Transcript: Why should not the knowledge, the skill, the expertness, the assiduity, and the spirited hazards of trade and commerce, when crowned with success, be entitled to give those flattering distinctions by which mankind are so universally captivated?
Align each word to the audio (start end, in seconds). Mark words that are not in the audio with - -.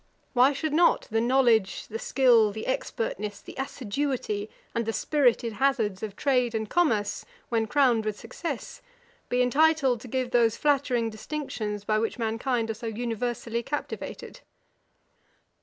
Why 0.33 0.51
should 0.51 0.73
not 0.73 1.07
the 1.11 1.21
knowledge, 1.21 1.85
the 1.85 1.99
skill, 1.99 2.51
the 2.51 2.65
expertness, 2.65 3.39
the 3.39 3.53
assiduity, 3.55 4.49
and 4.73 4.87
the 4.87 4.93
spirited 4.93 5.53
hazards 5.53 6.01
of 6.01 6.15
trade 6.15 6.55
and 6.55 6.67
commerce, 6.67 7.23
when 7.49 7.67
crowned 7.67 8.03
with 8.03 8.17
success, 8.19 8.81
be 9.29 9.43
entitled 9.43 10.01
to 10.01 10.07
give 10.07 10.31
those 10.31 10.57
flattering 10.57 11.11
distinctions 11.11 11.83
by 11.85 11.99
which 11.99 12.17
mankind 12.17 12.71
are 12.71 12.73
so 12.73 12.87
universally 12.87 13.61
captivated? 13.61 14.39